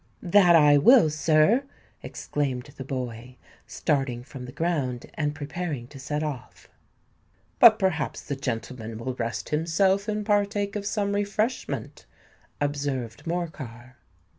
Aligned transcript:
"That 0.23 0.55
I 0.55 0.79
will, 0.79 1.11
sir," 1.11 1.63
exclaimed 2.01 2.71
the 2.75 2.83
boy, 2.83 3.35
starting 3.67 4.23
from 4.23 4.45
the 4.45 4.51
ground, 4.51 5.05
and 5.13 5.35
preparing 5.35 5.85
to 5.89 5.99
set 5.99 6.23
off. 6.23 6.67
"But 7.59 7.77
perhaps 7.77 8.21
the 8.23 8.35
gentleman 8.35 8.97
will 8.97 9.13
rest 9.13 9.49
himself, 9.49 10.07
and 10.07 10.25
partake 10.25 10.75
of 10.75 10.87
some 10.87 11.13
refreshment," 11.13 12.07
observed 12.59 13.27
Morcar. 13.27 13.97